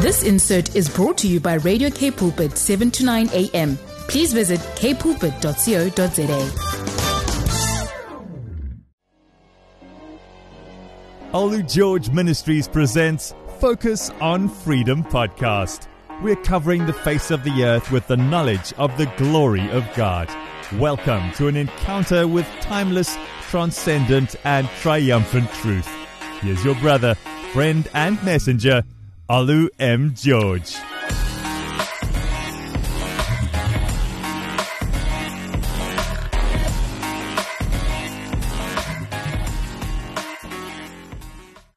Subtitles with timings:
[0.00, 3.76] This insert is brought to you by Radio K Pulpit 7 to 9 a.m.
[4.08, 6.52] Please visit kpulpit.co.za.
[11.32, 15.88] Olu George Ministries presents Focus on Freedom podcast.
[16.22, 20.28] We're covering the face of the earth with the knowledge of the glory of God.
[20.74, 25.88] Welcome to an encounter with timeless, transcendent, and triumphant truth.
[26.40, 27.14] Here's your brother,
[27.52, 28.82] friend, and messenger,
[29.30, 30.14] Olu M.
[30.14, 30.76] George.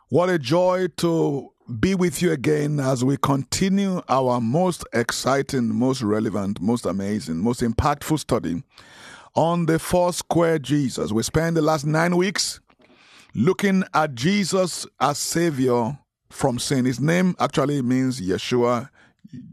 [0.10, 6.02] What a joy to be with you again as we continue our most exciting, most
[6.02, 8.62] relevant, most amazing, most impactful study
[9.36, 11.14] on the four square Jesus.
[11.14, 12.60] We spent the last nine weeks
[13.34, 15.98] looking at Jesus as Savior
[16.30, 16.86] from sin.
[16.86, 18.90] His name actually means Yeshua,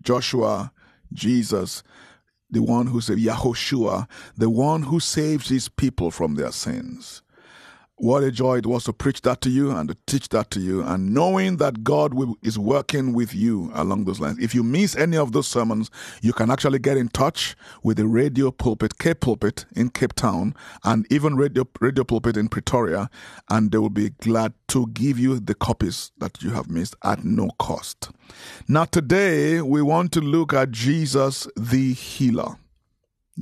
[0.01, 0.73] Joshua,
[1.13, 1.83] Jesus,
[2.51, 7.23] the one who saved Yahushua, the one who saves his people from their sins.
[8.01, 10.61] What a joy it was to preach that to you and to teach that to
[10.61, 14.39] you, and knowing that God will, is working with you along those lines.
[14.39, 15.91] If you miss any of those sermons,
[16.23, 20.55] you can actually get in touch with the radio pulpit, Cape Pulpit in Cape Town,
[20.85, 23.11] and even radio, radio pulpit in Pretoria,
[23.51, 27.25] and they will be glad to give you the copies that you have missed at
[27.25, 28.13] no cost.
[28.69, 32.59] Now, today we want to look at Jesus the healer.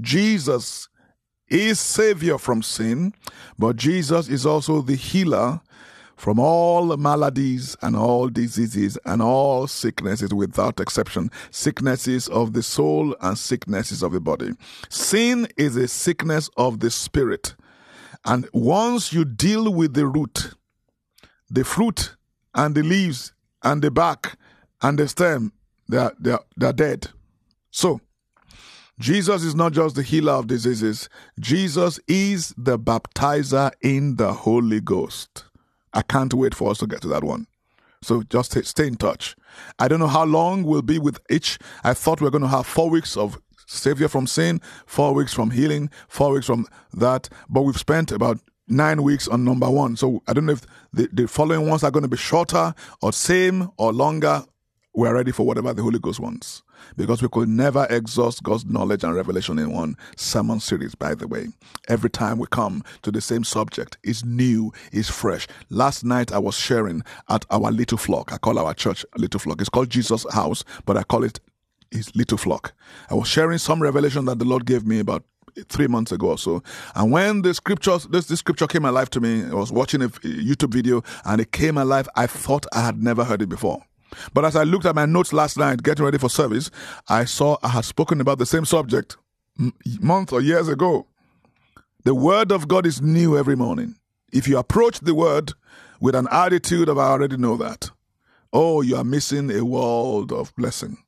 [0.01, 0.89] Jesus
[1.49, 3.15] is savior from sin,
[3.59, 5.61] but Jesus is also the healer
[6.17, 11.31] from all maladies and all diseases and all sicknesses without exception.
[11.51, 14.53] Sicknesses of the soul and sicknesses of the body.
[14.89, 17.55] Sin is a sickness of the spirit.
[18.25, 20.55] And once you deal with the root,
[21.51, 22.17] the fruit
[22.55, 24.37] and the leaves and the bark
[24.83, 25.53] and the stem,
[25.89, 27.09] they are, they are, they are dead.
[27.71, 28.01] So,
[28.99, 34.81] Jesus is not just the healer of diseases, Jesus is the baptizer in the Holy
[34.81, 35.45] Ghost.
[35.93, 37.47] I can't wait for us to get to that one.
[38.03, 39.37] So just stay in touch.
[39.79, 41.59] I don't know how long we'll be with each.
[41.85, 45.35] I thought we are going to have four weeks of Savior from sin, four weeks
[45.35, 49.97] from healing, four weeks from that, but we've spent about nine weeks on number one.
[49.97, 50.63] So I don't know if
[50.95, 54.43] the, the following ones are going to be shorter or same or longer.
[54.95, 56.63] We're ready for whatever the Holy Ghost wants
[56.97, 61.29] because we could never exhaust God's knowledge and revelation in one sermon series, by the
[61.29, 61.49] way.
[61.89, 65.47] Every time we come to the same subject, it's new, it's fresh.
[65.71, 68.33] Last night I was sharing at our little flock.
[68.33, 69.61] I call our church little flock.
[69.61, 71.41] It's called Jesus House, but I call it
[71.91, 72.73] his little flock.
[73.11, 75.25] I was sharing some revelation that the Lord gave me about
[75.69, 76.63] three months ago or so.
[76.95, 80.09] And when the scriptures, this, this scripture came alive to me, I was watching a
[80.09, 82.09] YouTube video and it came alive.
[82.17, 83.83] I thought I had never heard it before.
[84.33, 86.71] But as I looked at my notes last night, getting ready for service,
[87.09, 89.17] I saw I had spoken about the same subject
[90.01, 91.07] months or years ago.
[92.05, 93.97] The Word of God is new every morning.
[94.33, 95.53] If you approach the Word
[96.01, 97.91] with an attitude of, I already know that,
[98.53, 100.99] oh, you are missing a world of blessing.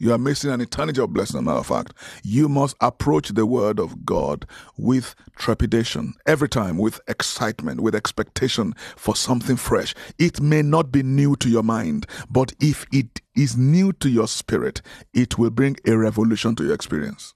[0.00, 1.92] You are missing an eternity of blessing, as a matter of fact.
[2.24, 4.46] You must approach the word of God
[4.78, 9.94] with trepidation, every time with excitement, with expectation for something fresh.
[10.18, 14.26] It may not be new to your mind, but if it is new to your
[14.26, 14.80] spirit,
[15.12, 17.34] it will bring a revolution to your experience.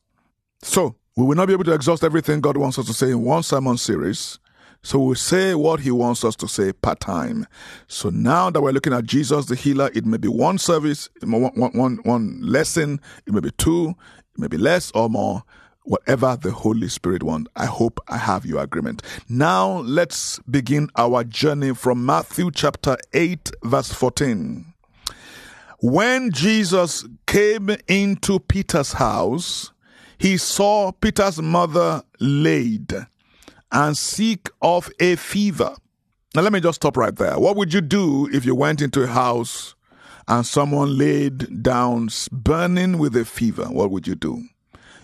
[0.63, 3.23] So, we will not be able to exhaust everything God wants us to say in
[3.23, 4.39] one sermon series.
[4.85, 7.47] So we say what he wants us to say part time.
[7.89, 11.53] So now that we're looking at Jesus the healer, it may be one service, one,
[11.55, 13.95] one, one lesson, it may be two,
[14.35, 15.43] it may be less or more,
[15.85, 17.51] whatever the Holy Spirit wants.
[17.57, 19.03] I hope I have your agreement.
[19.27, 24.67] Now let's begin our journey from Matthew chapter 8, verse 14.
[25.81, 29.73] When Jesus came into Peter's house,
[30.19, 33.07] he saw Peter's mother laid
[33.75, 35.75] and sick of a fever.
[36.35, 37.39] Now, let me just stop right there.
[37.39, 39.75] What would you do if you went into a house
[40.27, 43.65] and someone laid down burning with a fever?
[43.65, 44.45] What would you do?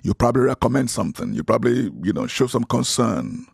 [0.02, 1.34] You probably recommend something.
[1.34, 3.46] You probably, you know, show some concern.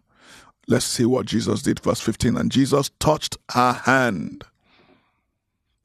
[0.68, 1.80] Let's see what Jesus did.
[1.80, 2.36] Verse 15.
[2.36, 4.44] And Jesus touched her hand.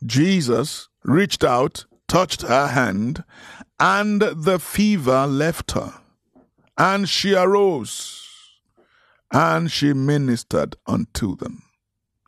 [0.06, 3.24] Jesus reached out, touched her hand,
[3.80, 5.94] and the fever left her.
[6.78, 8.21] And she arose
[9.32, 11.64] and she ministered unto them.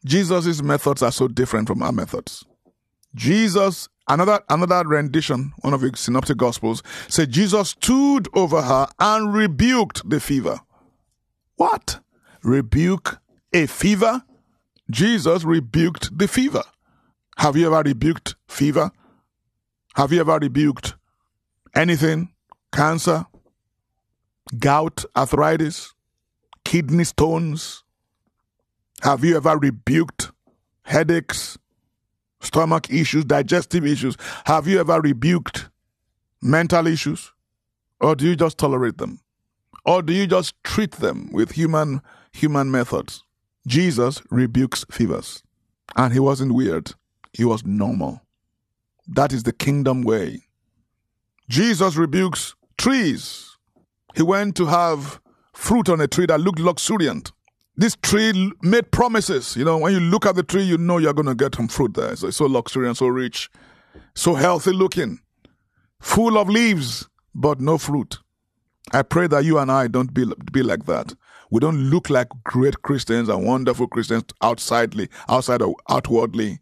[0.06, 2.44] Jesus' methods are so different from our methods.
[3.16, 9.34] Jesus, another another rendition, one of the synoptic gospels, said Jesus stood over her and
[9.34, 10.60] rebuked the fever.
[11.56, 12.00] What?
[12.44, 13.20] Rebuke
[13.54, 14.24] a fever?
[14.90, 16.64] Jesus rebuked the fever.
[17.38, 18.92] Have you ever rebuked fever?
[19.96, 20.96] Have you ever rebuked
[21.76, 22.34] anything?
[22.72, 23.26] Cancer,
[24.58, 25.94] gout, arthritis,
[26.74, 27.84] kidney stones?
[29.04, 30.32] Have you ever rebuked
[30.82, 31.56] headaches,
[32.42, 34.18] stomach issues, digestive issues?
[34.46, 35.70] Have you ever rebuked
[36.42, 37.32] mental issues?
[38.02, 39.20] Or do you just tolerate them?
[39.86, 43.24] Or do you just treat them with human human methods?
[43.68, 45.44] Jesus rebukes fevers.
[45.96, 46.96] And he wasn't weird.
[47.34, 48.24] He was normal.
[49.08, 50.42] That is the kingdom way.
[51.48, 53.58] Jesus rebukes trees.
[54.16, 55.20] He went to have
[55.54, 57.32] fruit on a tree that looked luxuriant.
[57.76, 59.56] This tree made promises.
[59.56, 61.68] You know, when you look at the tree, you know you're going to get some
[61.68, 62.16] fruit there.
[62.16, 63.50] So it's so luxuriant, so rich,
[64.14, 65.20] so healthy looking,
[66.00, 68.20] full of leaves, but no fruit.
[68.92, 71.16] I pray that you and I don't be, be like that.
[71.50, 76.60] We don't look like great Christians and wonderful Christians outsidely, outside or outwardly.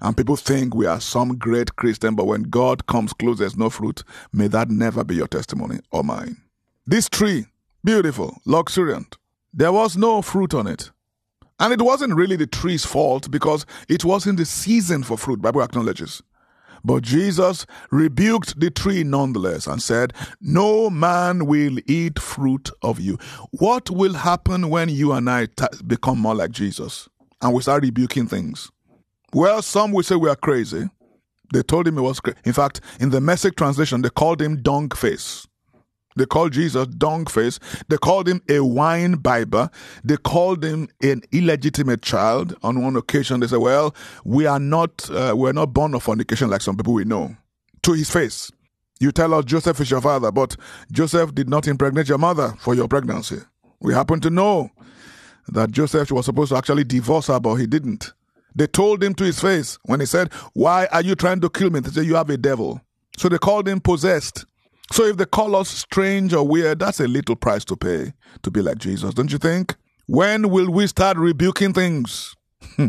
[0.00, 3.70] And people think we are some great Christian, but when God comes close, there's no
[3.70, 4.04] fruit.
[4.32, 6.36] May that never be your testimony or mine.
[6.86, 7.46] This tree,
[7.86, 9.16] beautiful, luxuriant,
[9.54, 10.90] there was no fruit on it.
[11.60, 15.62] And it wasn't really the tree's fault because it wasn't the season for fruit, Bible
[15.62, 16.20] acknowledges.
[16.84, 23.18] But Jesus rebuked the tree nonetheless and said, No man will eat fruit of you.
[23.52, 27.08] What will happen when you and I t- become more like Jesus
[27.40, 28.70] and we start rebuking things?
[29.32, 30.90] Well, some will say we are crazy.
[31.52, 32.38] They told him he was crazy.
[32.44, 35.46] In fact, in the message translation, they called him dung face.
[36.16, 37.58] They called Jesus dung face.
[37.88, 39.70] They called him a wine bibber.
[40.02, 42.56] They called him an illegitimate child.
[42.62, 46.50] On one occasion, they said, "Well, we are not uh, we're not born of fornication
[46.50, 47.36] like some people we know."
[47.82, 48.50] To his face,
[48.98, 50.56] you tell us Joseph is your father, but
[50.90, 53.38] Joseph did not impregnate your mother for your pregnancy.
[53.80, 54.70] We happen to know
[55.48, 58.12] that Joseph was supposed to actually divorce her, but he didn't.
[58.54, 61.70] They told him to his face when he said, Why are you trying to kill
[61.70, 61.80] me?
[61.80, 62.80] They said, You have a devil.
[63.18, 64.46] So they called him possessed.
[64.92, 68.12] So if they call us strange or weird, that's a little price to pay
[68.42, 69.74] to be like Jesus, don't you think?
[70.06, 72.34] When will we start rebuking things?
[72.76, 72.88] Hmm.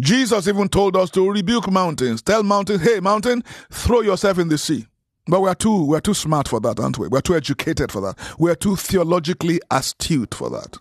[0.00, 2.22] Jesus even told us to rebuke mountains.
[2.22, 4.86] Tell mountains, hey, mountain, throw yourself in the sea.
[5.26, 7.08] But we're too we're too smart for that, aren't we?
[7.08, 8.18] We're too educated for that.
[8.38, 10.78] We're too theologically astute for that.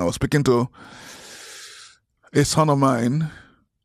[0.00, 0.68] I was speaking to
[2.32, 3.30] a son of mine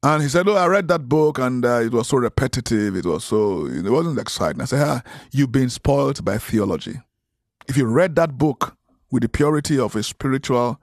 [0.03, 2.95] and he said, "Oh, I read that book, and uh, it was so repetitive.
[2.95, 5.01] It was so it wasn't exciting." I said, ah,
[5.31, 6.99] "You've been spoiled by theology.
[7.67, 8.75] If you read that book
[9.11, 10.79] with the purity of a spiritual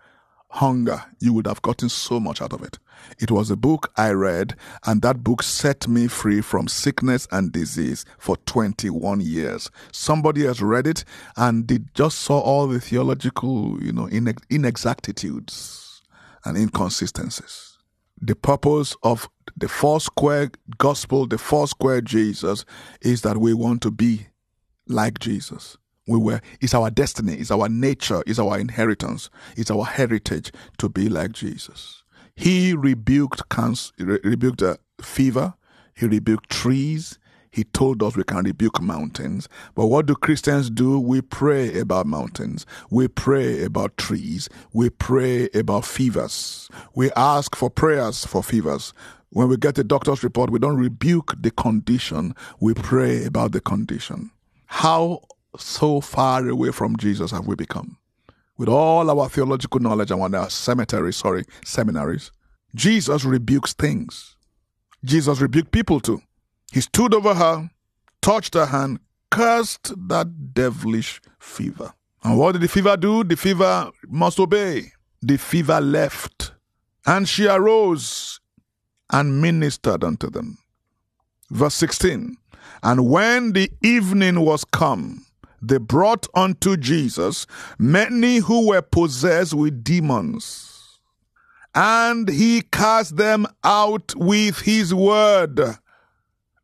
[0.50, 2.78] hunger, you would have gotten so much out of it.
[3.18, 4.54] It was a book I read,
[4.86, 9.70] and that book set me free from sickness and disease for 21 years.
[9.92, 11.04] Somebody has read it,
[11.36, 14.08] and they just saw all the theological, you know,
[14.48, 16.02] inexactitudes
[16.44, 17.67] and inconsistencies."
[18.20, 22.64] The purpose of the four square gospel, the four square Jesus,
[23.00, 24.28] is that we want to be
[24.86, 25.76] like Jesus.
[26.06, 30.88] We were, it's our destiny, it's our nature, it's our inheritance, it's our heritage to
[30.88, 32.02] be like Jesus.
[32.34, 35.54] He rebuked cancer, rebuked a fever,
[35.94, 37.18] he rebuked trees,
[37.50, 39.48] he told us we can rebuke mountains.
[39.74, 40.98] But what do Christians do?
[40.98, 42.66] We pray about mountains.
[42.90, 44.48] We pray about trees.
[44.72, 46.68] We pray about fevers.
[46.94, 48.92] We ask for prayers for fevers.
[49.30, 52.34] When we get a doctor's report, we don't rebuke the condition.
[52.60, 54.30] We pray about the condition.
[54.66, 55.20] How
[55.58, 57.98] so far away from Jesus have we become?
[58.56, 62.32] With all our theological knowledge and our cemetery, sorry, seminaries,
[62.74, 64.36] Jesus rebukes things.
[65.04, 66.20] Jesus rebuked people too.
[66.72, 67.70] He stood over her,
[68.20, 71.92] touched her hand, cursed that devilish fever.
[72.22, 73.24] And what did the fever do?
[73.24, 74.92] The fever must obey.
[75.22, 76.52] The fever left,
[77.06, 78.40] and she arose
[79.10, 80.58] and ministered unto them.
[81.50, 82.36] Verse 16
[82.82, 85.26] And when the evening was come,
[85.60, 87.46] they brought unto Jesus
[87.78, 91.00] many who were possessed with demons,
[91.74, 95.78] and he cast them out with his word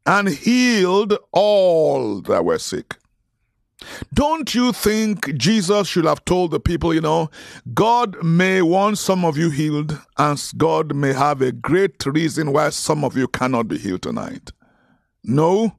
[0.07, 2.97] and healed all that were sick.
[4.13, 7.31] Don't you think Jesus should have told the people, you know,
[7.75, 12.71] God may want some of you healed, and God may have a great reason why
[12.71, 14.53] some of you cannot be healed tonight?
[15.23, 15.77] No.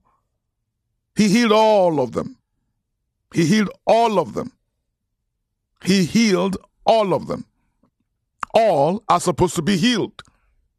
[1.15, 2.37] He healed all of them.
[3.33, 4.51] He healed all of them.
[5.83, 7.45] He healed all of them.
[8.53, 10.21] All are supposed to be healed.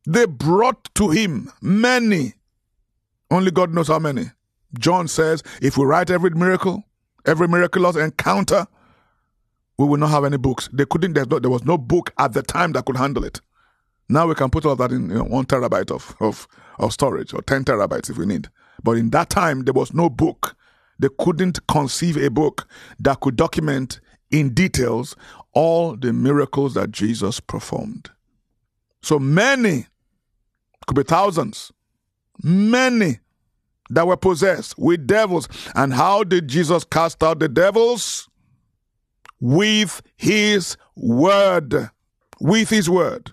[0.06, 2.34] They brought to him many
[3.30, 4.30] only God knows how many.
[4.78, 6.85] John says, if we write every miracle,
[7.25, 8.66] every miraculous encounter,
[9.78, 10.68] we will not have any books.
[10.73, 13.40] They couldn't, there was no book at the time that could handle it.
[14.09, 16.47] Now we can put all that in you know, one terabyte of, of,
[16.78, 18.49] of storage or 10 terabytes if we need.
[18.83, 20.56] But in that time, there was no book.
[20.99, 22.68] They couldn't conceive a book
[23.00, 25.16] that could document in details
[25.52, 28.11] all the miracles that Jesus performed.
[29.02, 29.87] So many,
[30.87, 31.73] could be thousands,
[32.42, 33.20] many
[33.90, 35.48] that were possessed with devils.
[35.74, 38.28] And how did Jesus cast out the devils?
[39.40, 41.90] With his word.
[42.40, 43.32] With his word.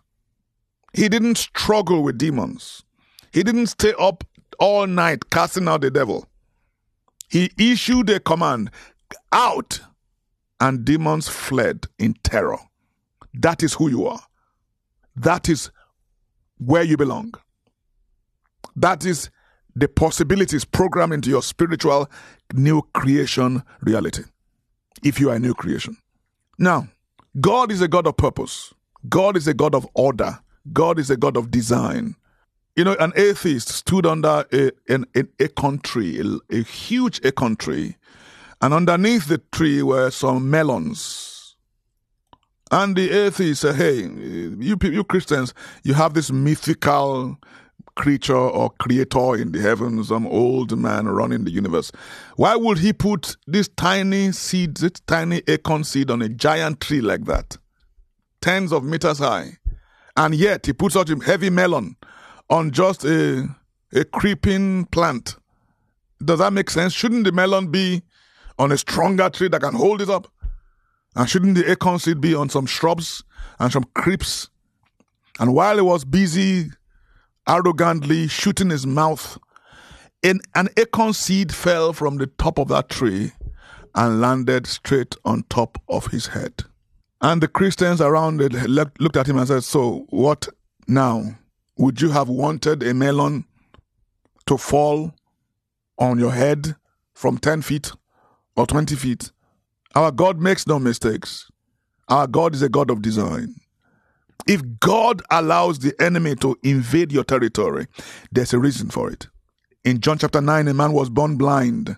[0.94, 2.84] He didn't struggle with demons.
[3.32, 4.24] He didn't stay up
[4.60, 6.28] all night casting out the devil.
[7.30, 8.70] He issued a command
[9.32, 9.82] out,
[10.60, 12.60] and demons fled in terror.
[13.34, 14.22] That is who you are.
[15.16, 15.72] That is
[16.60, 17.34] where you belong.
[18.76, 19.30] That is
[19.76, 22.10] the possibilities programmed into your spiritual
[22.54, 24.24] new creation reality.
[25.04, 25.98] If you are a new creation.
[26.58, 26.88] Now,
[27.40, 28.74] God is a God of purpose.
[29.10, 30.40] God is a God of order.
[30.72, 32.16] God is a God of design.
[32.76, 35.06] You know, an atheist stood under a, an,
[35.40, 37.98] a, country, a, a huge a country,
[38.62, 41.56] and underneath the tree were some melons.
[42.72, 45.54] And the atheist said, Hey, you, you Christians,
[45.84, 47.38] you have this mythical
[47.96, 51.92] creature or creator in the heavens, some old man running the universe.
[52.36, 57.02] Why would he put this tiny seed, this tiny acorn seed on a giant tree
[57.02, 57.58] like that?
[58.42, 59.58] Tens of meters high.
[60.16, 61.96] And yet he puts such a heavy melon
[62.50, 63.48] on just a,
[63.94, 65.38] a creeping plant.
[66.24, 66.94] Does that make sense?
[66.94, 68.04] Shouldn't the melon be
[68.60, 70.28] on a stronger tree that can hold it up?
[71.16, 73.24] And shouldn't the acorn seed be on some shrubs
[73.60, 74.50] and some creeps?
[75.40, 76.70] And while he was busy
[77.48, 79.38] arrogantly shooting his mouth,
[80.24, 83.32] an, an acorn seed fell from the top of that tree
[83.96, 86.64] and landed straight on top of his head.
[87.22, 90.48] And the Christians around it looked at him and said, So, what
[90.88, 91.38] now?
[91.78, 93.46] Would you have wanted a melon
[94.46, 95.14] to fall
[95.98, 96.76] on your head
[97.14, 97.92] from 10 feet
[98.56, 99.32] or 20 feet?
[99.96, 101.50] Our God makes no mistakes.
[102.10, 103.56] Our God is a God of design.
[104.48, 107.88] If God allows the enemy to invade your territory,
[108.32, 109.28] there's a reason for it.
[109.84, 111.98] In John chapter 9, a man was born blind.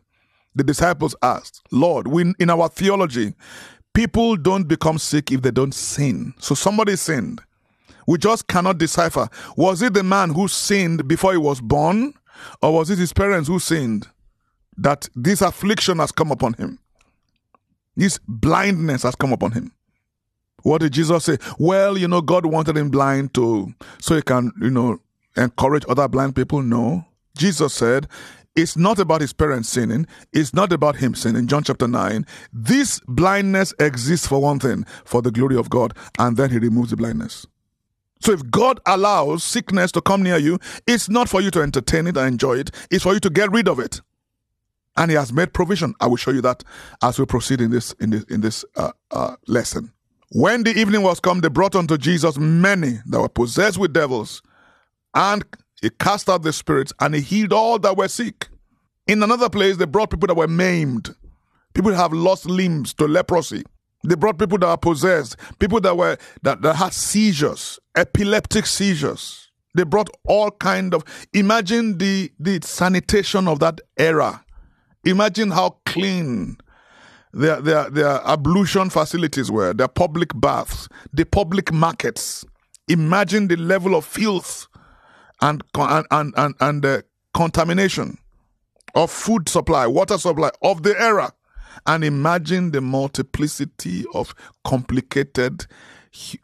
[0.55, 3.33] The disciples asked, Lord, we, in our theology,
[3.93, 6.33] people don't become sick if they don't sin.
[6.39, 7.41] So somebody sinned.
[8.07, 9.27] We just cannot decipher.
[9.57, 12.13] Was it the man who sinned before he was born?
[12.61, 14.07] Or was it his parents who sinned?
[14.77, 16.79] That this affliction has come upon him.
[17.95, 19.71] This blindness has come upon him.
[20.65, 21.37] What did Jesus say?
[21.59, 24.97] Well, you know, God wanted him blind to so he can, you know,
[25.37, 26.63] encourage other blind people.
[26.63, 27.05] No.
[27.37, 28.07] Jesus said,
[28.55, 30.07] it's not about his parents sinning.
[30.33, 31.45] It's not about him sinning.
[31.45, 32.25] John chapter 9.
[32.51, 35.95] This blindness exists for one thing, for the glory of God.
[36.17, 37.45] And then he removes the blindness.
[38.21, 40.57] So if God allows sickness to come near you,
[40.87, 43.51] it's not for you to entertain it and enjoy it, it's for you to get
[43.51, 44.01] rid of it.
[44.97, 45.93] And he has made provision.
[45.99, 46.63] I will show you that
[47.03, 49.91] as we proceed in this in this in this uh, uh, lesson.
[50.31, 54.41] When the evening was come, they brought unto Jesus many that were possessed with devils,
[55.13, 55.43] and
[55.81, 58.47] he cast out the spirits, and he healed all that were sick.
[59.07, 61.15] In another place, they brought people that were maimed,
[61.73, 63.63] people that have lost limbs to leprosy,
[64.05, 69.49] they brought people that are possessed, people that were that, that had seizures, epileptic seizures.
[69.73, 71.03] They brought all kind of
[71.33, 74.43] imagine the the sanitation of that era.
[75.03, 76.57] Imagine how clean
[77.35, 82.45] their their their ablution facilities were, their public baths, the public markets.
[82.87, 84.67] Imagine the level of filth
[85.41, 88.17] and and and and, and the contamination
[88.95, 91.31] of food supply, water supply of the era.
[91.85, 95.65] And imagine the multiplicity of complicated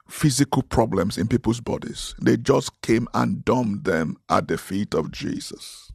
[0.10, 2.14] physical problems in people's bodies.
[2.22, 5.94] They just came and dumped them at the feet of Jesus.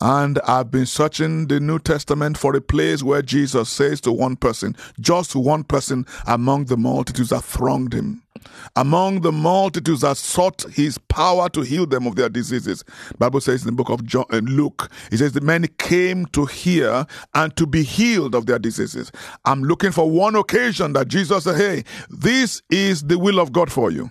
[0.00, 4.36] And I've been searching the New Testament for a place where Jesus says to one
[4.36, 8.22] person, just one person among the multitudes that thronged him,
[8.76, 12.84] among the multitudes that sought his power to heal them of their diseases.
[13.18, 16.44] Bible says in the book of John, uh, Luke, it says the many came to
[16.44, 19.10] hear and to be healed of their diseases.
[19.46, 23.72] I'm looking for one occasion that Jesus said, Hey, this is the will of God
[23.72, 24.10] for you.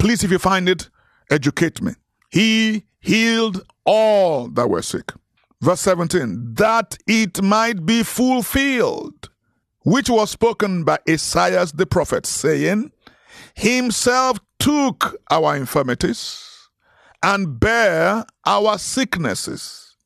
[0.00, 0.90] Please, if you find it,
[1.30, 1.92] educate me.
[2.30, 5.12] He healed all that were sick.
[5.60, 9.28] Verse 17, that it might be fulfilled,
[9.84, 12.92] which was spoken by Esaias the prophet, saying,
[13.54, 16.68] Himself took our infirmities
[17.22, 19.96] and bare our sicknesses.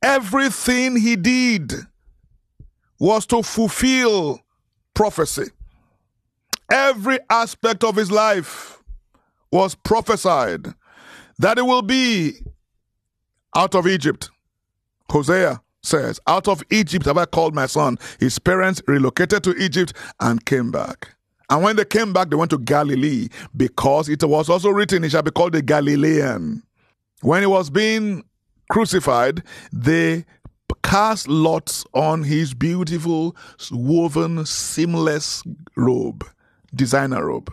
[0.00, 1.72] Everything he did
[3.00, 4.40] was to fulfill
[4.94, 5.50] prophecy.
[6.70, 8.80] Every aspect of his life
[9.50, 10.74] was prophesied
[11.38, 12.34] that it will be
[13.56, 14.30] out of Egypt.
[15.10, 17.98] Hosea says, Out of Egypt have I called my son.
[18.20, 21.14] His parents relocated to Egypt and came back.
[21.50, 25.08] And when they came back, they went to Galilee because it was also written, He
[25.08, 26.62] shall be called a Galilean.
[27.22, 28.24] When he was being
[28.70, 30.24] crucified, they
[30.82, 33.34] cast lots on his beautiful,
[33.70, 35.42] woven, seamless
[35.76, 36.24] robe,
[36.74, 37.52] designer robe.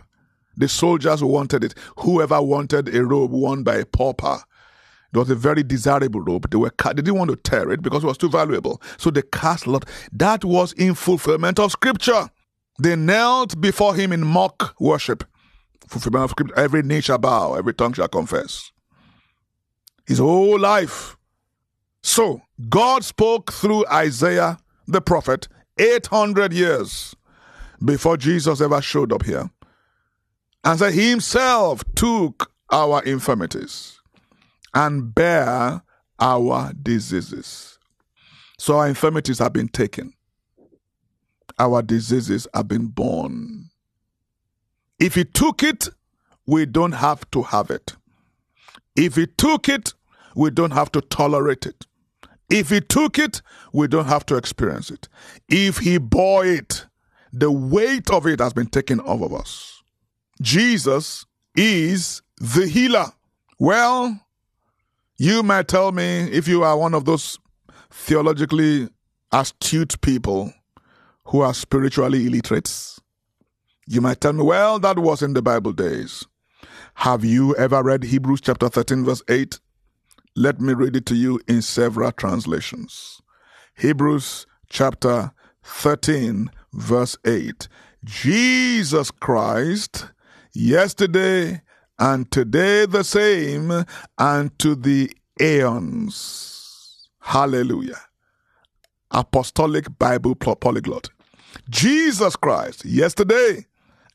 [0.58, 1.76] The soldiers wanted it.
[2.00, 4.40] Whoever wanted a robe worn by a pauper.
[5.16, 6.50] It was a very desirable robe.
[6.50, 8.82] They were they didn't want to tear it because it was too valuable.
[8.98, 9.86] So they cast lot.
[10.12, 12.30] That was in fulfillment of scripture.
[12.82, 15.24] They knelt before him in mock worship.
[15.88, 16.60] Fulfillment of scripture.
[16.60, 18.74] Every knee shall bow, every tongue shall confess.
[20.06, 21.16] His whole life.
[22.04, 27.16] So God spoke through Isaiah the prophet 800 years
[27.84, 29.50] before Jesus ever showed up here.
[30.66, 33.95] And said he himself took our infirmities
[34.76, 35.82] and bear
[36.20, 37.80] our diseases.
[38.60, 40.14] So our infirmities have been taken.
[41.58, 43.70] Our diseases have been borne.
[45.00, 45.90] If he took it,
[46.46, 47.96] we don't have to have it.
[48.96, 49.94] If he took it,
[50.36, 51.86] we don't have to tolerate it.
[52.50, 53.42] If he took it,
[53.74, 55.08] we don't have to experience it.
[55.50, 56.86] If he bore it,
[57.34, 59.82] the weight of it has been taken off of us.
[60.42, 63.08] Jesus is the healer.
[63.60, 64.25] Well,
[65.18, 67.40] you might tell me if you are one of those
[67.90, 68.90] theologically
[69.32, 70.54] astute people
[71.26, 73.00] who are spiritually illiterate.
[73.88, 76.26] You might tell me, well, that was in the Bible days.
[76.96, 79.60] Have you ever read Hebrews chapter 13, verse 8?
[80.36, 83.22] Let me read it to you in several translations.
[83.78, 85.32] Hebrews chapter
[85.64, 87.68] 13, verse 8.
[88.04, 90.08] Jesus Christ,
[90.54, 91.62] yesterday
[92.00, 93.86] and today the same,
[94.18, 95.12] and to the
[95.42, 97.10] aeons.
[97.20, 98.00] Hallelujah.
[99.12, 101.10] Apostolic Bible polyglot.
[101.70, 103.66] Jesus Christ, yesterday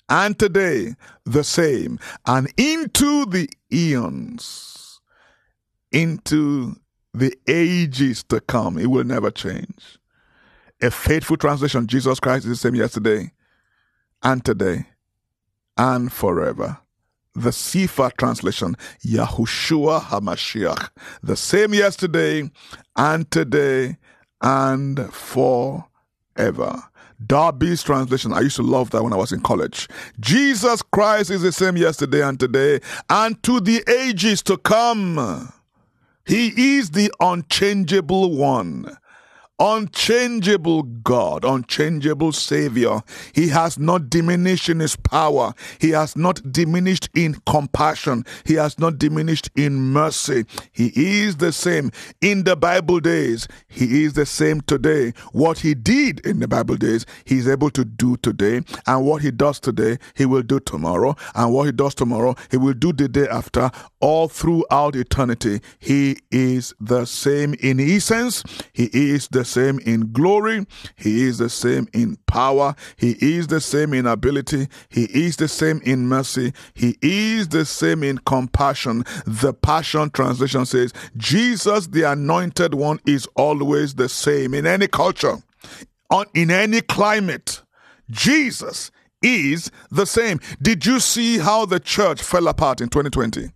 [0.09, 5.01] and today the same, and into the eons,
[5.93, 6.77] into
[7.15, 8.79] the ages to come.
[8.79, 9.99] It will never change.
[10.83, 13.33] A faithful translation Jesus Christ is the same yesterday
[14.23, 14.87] and today
[15.77, 16.79] and forever
[17.35, 20.91] the Cepher translation, Yahushua HaMashiach,
[21.23, 22.51] the same yesterday
[22.97, 23.97] and today
[24.43, 26.83] and forever.
[27.25, 29.89] Darby's translation, I used to love that when I was in college.
[30.19, 35.53] Jesus Christ is the same yesterday and today and to the ages to come.
[36.25, 38.97] He is the unchangeable one
[39.61, 43.03] unchangeable God, unchangeable Savior.
[43.35, 45.53] He has not diminished in His power.
[45.79, 48.25] He has not diminished in compassion.
[48.45, 50.47] He has not diminished in mercy.
[50.73, 50.91] He
[51.23, 51.91] is the same
[52.23, 53.47] in the Bible days.
[53.69, 55.13] He is the same today.
[55.33, 58.63] What He did in the Bible days, He is able to do today.
[58.87, 61.17] And what He does today, He will do tomorrow.
[61.35, 63.71] And what He does tomorrow, He will do the day after.
[64.01, 68.43] All throughout eternity, He is the same in essence.
[68.73, 70.67] He is the same in glory.
[70.97, 72.75] He is the same in power.
[72.97, 74.69] He is the same in ability.
[74.89, 76.53] He is the same in mercy.
[76.75, 79.05] He is the same in compassion.
[79.27, 85.39] The Passion Translation says, Jesus, the anointed one, is always the same in any culture,
[86.35, 87.63] in any climate.
[88.11, 88.91] Jesus
[89.23, 90.41] is the same.
[90.63, 93.51] Did you see how the church fell apart in 2020?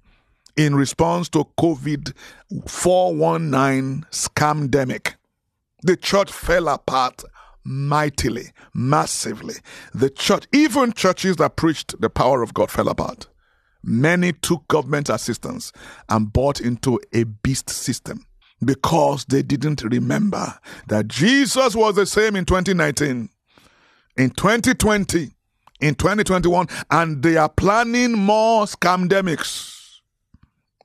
[0.57, 2.13] in response to COVID
[2.67, 5.15] 419 scamdemic.
[5.85, 7.23] The church fell apart
[7.63, 9.57] mightily, massively.
[9.93, 13.27] The church, even churches that preached the power of God, fell apart.
[13.83, 15.73] Many took government assistance
[16.09, 18.25] and bought into a beast system
[18.65, 23.29] because they didn't remember that Jesus was the same in 2019,
[24.17, 25.33] in 2020,
[25.83, 29.74] in 2021, and they are planning more scamdemics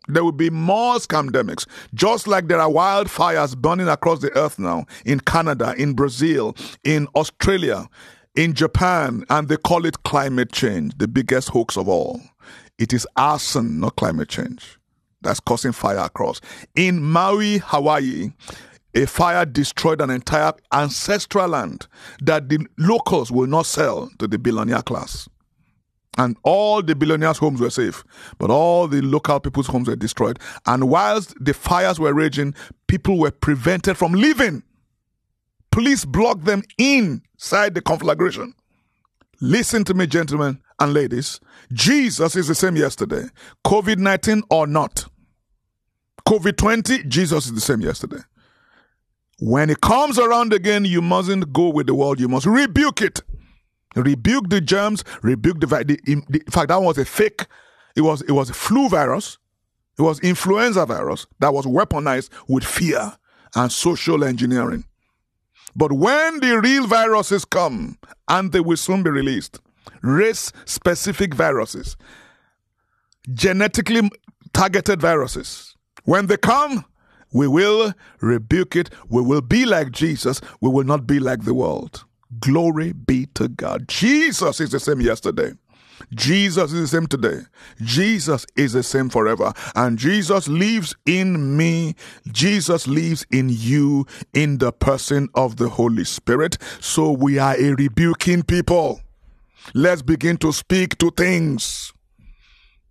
[0.09, 4.85] there will be more scamdemics, just like there are wildfires burning across the earth now
[5.05, 7.87] in Canada, in Brazil, in Australia,
[8.35, 12.21] in Japan, and they call it climate change, the biggest hoax of all.
[12.77, 14.77] It is arson, not climate change,
[15.21, 16.39] that's causing fire across.
[16.75, 18.31] In Maui, Hawaii,
[18.95, 21.87] a fire destroyed an entire ancestral land
[22.21, 25.29] that the locals will not sell to the billionaire class.
[26.19, 28.03] And all the billionaires' homes were safe,
[28.39, 30.37] but all the local people's homes were destroyed.
[30.65, 32.53] And whilst the fires were raging,
[32.87, 34.63] people were prevented from leaving.
[35.71, 38.53] Police blocked them inside the conflagration.
[39.39, 41.39] Listen to me, gentlemen and ladies.
[41.71, 43.23] Jesus is the same yesterday,
[43.65, 45.05] COVID 19 or not.
[46.27, 48.19] COVID 20, Jesus is the same yesterday.
[49.39, 53.21] When it comes around again, you mustn't go with the world, you must rebuke it.
[53.95, 57.45] Rebuke the germs, rebuke the, the, the in fact, that was a fake,
[57.95, 59.37] it was, it was flu virus,
[59.97, 63.17] it was influenza virus that was weaponized with fear
[63.55, 64.85] and social engineering.
[65.75, 67.97] But when the real viruses come,
[68.27, 69.59] and they will soon be released,
[70.01, 71.97] race specific viruses,
[73.33, 74.09] genetically
[74.53, 75.75] targeted viruses,
[76.05, 76.85] when they come,
[77.31, 78.89] we will rebuke it.
[79.07, 80.41] We will be like Jesus.
[80.61, 82.05] We will not be like the world.
[82.39, 83.87] Glory be to God.
[83.87, 85.53] Jesus is the same yesterday.
[86.13, 87.41] Jesus is the same today.
[87.81, 89.51] Jesus is the same forever.
[89.75, 91.95] And Jesus lives in me.
[92.31, 96.57] Jesus lives in you in the person of the Holy Spirit.
[96.79, 99.01] So we are a rebuking people.
[99.73, 101.93] Let's begin to speak to things.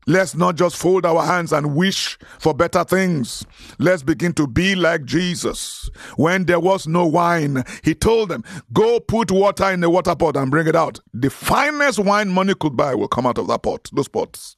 [0.08, 3.44] Let's not just fold our hands and wish for better things.
[3.78, 5.90] Let's begin to be like Jesus.
[6.16, 8.42] When there was no wine, he told them,
[8.72, 10.98] Go put water in the water pot and bring it out.
[11.12, 14.56] The finest wine money could buy will come out of that pot, those pots.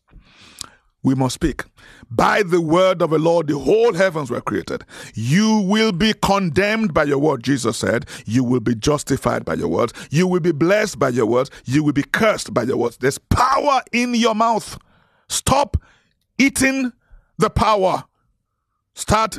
[1.02, 1.64] We must speak.
[2.12, 4.84] By the word of the Lord, the whole heavens were created.
[5.14, 8.06] You will be condemned by your word, Jesus said.
[8.24, 9.94] You will be justified by your words.
[10.10, 11.50] You will be blessed by your words.
[11.64, 12.98] You will be cursed by your words.
[12.98, 14.78] There's power in your mouth.
[15.30, 15.76] Stop
[16.38, 16.92] eating
[17.38, 18.04] the power.
[18.94, 19.38] Start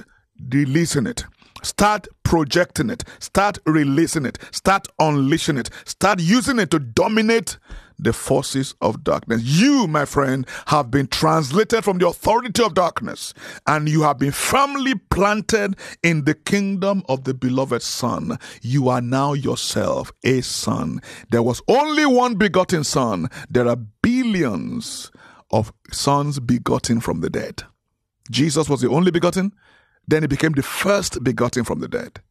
[0.49, 1.25] releasing it.
[1.63, 3.03] Start projecting it.
[3.19, 4.39] Start releasing it.
[4.51, 5.69] Start unleashing it.
[5.85, 7.57] Start using it to dominate
[7.99, 9.43] the forces of darkness.
[9.43, 13.33] You, my friend, have been translated from the authority of darkness
[13.67, 18.39] and you have been firmly planted in the kingdom of the beloved Son.
[18.61, 21.01] You are now yourself a son.
[21.29, 23.27] There was only one begotten Son.
[23.49, 25.11] There are billions
[25.51, 27.63] of sons begotten from the dead.
[28.29, 29.53] Jesus was the only begotten,
[30.07, 32.21] then he became the first begotten from the dead.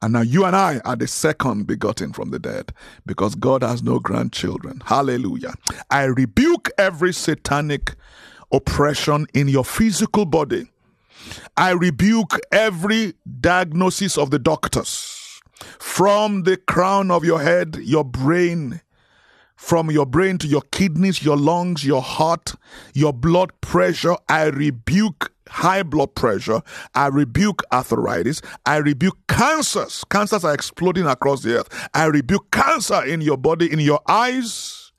[0.00, 2.74] And now you and I are the second begotten from the dead
[3.06, 4.82] because God has no grandchildren.
[4.84, 5.54] Hallelujah.
[5.90, 7.94] I rebuke every satanic
[8.50, 10.66] oppression in your physical body.
[11.56, 15.40] I rebuke every diagnosis of the doctors
[15.78, 18.80] from the crown of your head, your brain,
[19.62, 22.52] from your brain to your kidneys, your lungs, your heart,
[22.94, 24.16] your blood pressure.
[24.28, 26.62] I rebuke high blood pressure.
[26.96, 28.42] I rebuke arthritis.
[28.66, 30.02] I rebuke cancers.
[30.10, 31.88] Cancers are exploding across the earth.
[31.94, 34.90] I rebuke cancer in your body, in your eyes,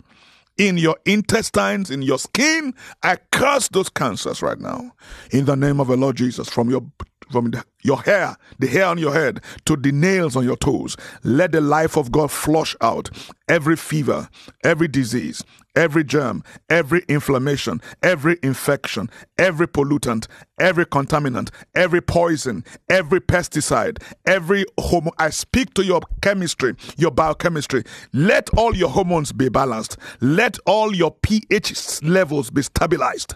[0.57, 2.73] in your intestines, in your skin.
[3.03, 4.93] I curse those cancers right now.
[5.31, 6.85] In the name of the Lord Jesus, from your
[7.31, 10.97] from the, your hair, the hair on your head, to the nails on your toes.
[11.23, 13.09] Let the life of God flush out
[13.47, 14.29] every fever,
[14.63, 15.43] every disease,
[15.75, 20.27] every germ, every inflammation, every infection, every pollutant,
[20.59, 25.13] every contaminant, every poison, every pesticide, every hormone.
[25.17, 27.83] I speak to your chemistry, your biochemistry.
[28.13, 29.97] Let all your hormones be balanced.
[30.21, 33.35] Let all your pH levels be stabilized.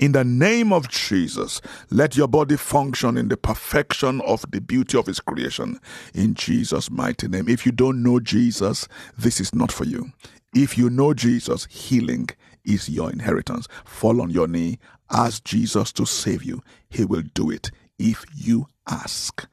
[0.00, 4.98] In the name of Jesus, let your body function in the perfection of the beauty
[4.98, 5.78] of His creation.
[6.12, 7.48] In Jesus' mighty name.
[7.48, 10.12] If you don't know Jesus, this is not for you.
[10.54, 12.28] If you know Jesus, healing
[12.64, 13.68] is your inheritance.
[13.84, 14.78] Fall on your knee,
[15.10, 16.62] ask Jesus to save you.
[16.88, 19.46] He will do it if you ask.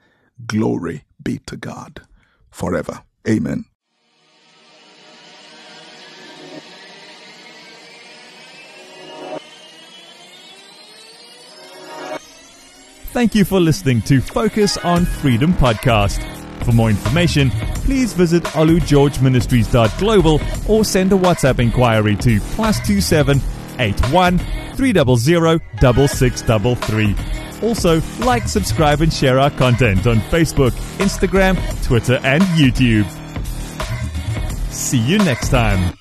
[0.47, 2.01] Glory be to God
[2.49, 3.03] forever.
[3.29, 3.65] Amen.
[13.11, 16.23] Thank you for listening to Focus on Freedom podcast.
[16.63, 17.49] For more information,
[17.83, 23.41] please visit olugeorgeministries.global or send a WhatsApp inquiry to plus two seven
[23.79, 24.37] eight one
[24.75, 27.15] three double zero double six double three.
[27.61, 33.05] Also, like, subscribe, and share our content on Facebook, Instagram, Twitter, and YouTube.
[34.71, 36.00] See you next time.